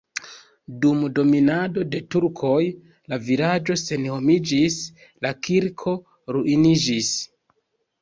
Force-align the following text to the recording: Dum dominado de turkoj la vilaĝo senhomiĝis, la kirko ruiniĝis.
Dum 0.85 1.03
dominado 1.19 1.83
de 1.91 1.99
turkoj 2.15 2.63
la 3.13 3.21
vilaĝo 3.29 3.79
senhomiĝis, 3.85 4.81
la 5.29 5.37
kirko 5.45 5.99
ruiniĝis. 6.37 7.17